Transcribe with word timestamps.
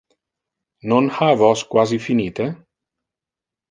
Non 0.93 1.05
ha 1.19 1.29
vos 1.43 1.61
quasi 1.77 2.03
finite? 2.09 2.53